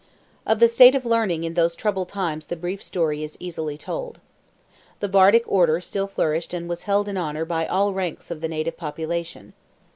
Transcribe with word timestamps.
Of 0.47 0.57
the 0.57 0.67
state 0.67 0.95
of 0.95 1.05
learning 1.05 1.43
in 1.43 1.53
those 1.53 1.75
troubled 1.75 2.09
times 2.09 2.47
the 2.47 2.55
brief 2.55 2.81
story 2.81 3.21
is 3.23 3.37
easily 3.39 3.77
told. 3.77 4.19
The 4.99 5.07
Bardic 5.07 5.43
Order 5.45 5.79
still 5.79 6.07
flourished 6.07 6.55
and 6.55 6.67
was 6.67 6.85
held 6.85 7.07
in 7.07 7.19
honour 7.19 7.45
by 7.45 7.67
all 7.67 7.93
ranks 7.93 8.31
of 8.31 8.41
the 8.41 8.49
native 8.49 8.77
population. 8.77 9.53